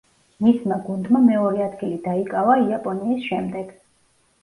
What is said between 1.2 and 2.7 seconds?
მეორე ადგილი დაიკავა,